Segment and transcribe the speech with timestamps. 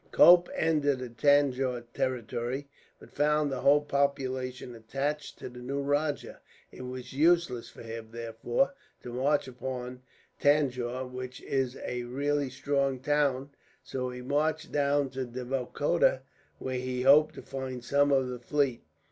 [0.11, 2.67] Cope entered the Tanjore territory,
[2.97, 6.41] but found the whole population attached to the new rajah.
[6.71, 10.01] It was useless for him, therefore, to march upon
[10.39, 13.51] Tanjore, which is a really strong town,
[13.83, 16.21] so he marched down to Devikota,
[16.57, 18.83] where he hoped to find some of the fleet.